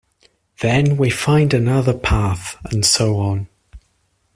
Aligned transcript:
Then 0.61 0.97
we 0.97 1.11
find 1.11 1.53
another 1.53 1.93
path, 1.95 2.57
and 2.73 2.83
so 2.83 3.19
on. 3.19 3.47